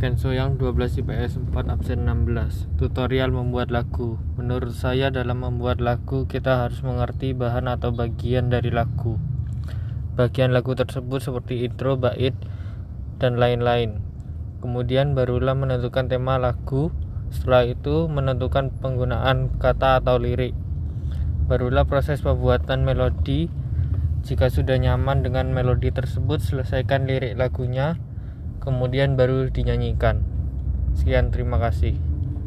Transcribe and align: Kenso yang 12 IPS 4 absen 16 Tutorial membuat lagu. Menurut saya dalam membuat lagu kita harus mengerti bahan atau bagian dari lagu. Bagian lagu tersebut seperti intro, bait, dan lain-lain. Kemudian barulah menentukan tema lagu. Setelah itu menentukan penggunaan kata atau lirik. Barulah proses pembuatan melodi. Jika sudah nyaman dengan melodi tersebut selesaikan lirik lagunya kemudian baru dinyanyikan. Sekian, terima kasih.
Kenso 0.00 0.32
yang 0.32 0.56
12 0.56 1.04
IPS 1.04 1.52
4 1.52 1.76
absen 1.76 2.08
16 2.08 2.72
Tutorial 2.80 3.36
membuat 3.36 3.68
lagu. 3.68 4.16
Menurut 4.40 4.72
saya 4.72 5.12
dalam 5.12 5.44
membuat 5.44 5.84
lagu 5.84 6.24
kita 6.24 6.64
harus 6.64 6.80
mengerti 6.80 7.36
bahan 7.36 7.68
atau 7.68 7.92
bagian 7.92 8.48
dari 8.48 8.72
lagu. 8.72 9.20
Bagian 10.16 10.56
lagu 10.56 10.72
tersebut 10.72 11.20
seperti 11.20 11.68
intro, 11.68 12.00
bait, 12.00 12.32
dan 13.20 13.36
lain-lain. 13.36 14.00
Kemudian 14.64 15.12
barulah 15.12 15.52
menentukan 15.52 16.08
tema 16.08 16.40
lagu. 16.40 16.88
Setelah 17.28 17.68
itu 17.68 18.08
menentukan 18.08 18.72
penggunaan 18.80 19.60
kata 19.60 20.00
atau 20.00 20.16
lirik. 20.16 20.56
Barulah 21.44 21.84
proses 21.84 22.24
pembuatan 22.24 22.88
melodi. 22.88 23.52
Jika 24.24 24.48
sudah 24.48 24.80
nyaman 24.80 25.20
dengan 25.20 25.52
melodi 25.52 25.92
tersebut 25.92 26.40
selesaikan 26.40 27.04
lirik 27.04 27.36
lagunya 27.36 28.00
kemudian 28.60 29.16
baru 29.16 29.48
dinyanyikan. 29.48 30.20
Sekian, 30.94 31.32
terima 31.32 31.56
kasih. 31.56 32.09